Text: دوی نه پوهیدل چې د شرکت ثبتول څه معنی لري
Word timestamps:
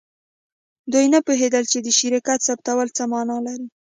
دوی 0.91 1.05
نه 1.13 1.19
پوهیدل 1.27 1.63
چې 1.71 1.77
د 1.81 1.87
شرکت 1.99 2.39
ثبتول 2.47 2.87
څه 2.97 3.03
معنی 3.11 3.37
لري 3.47 3.67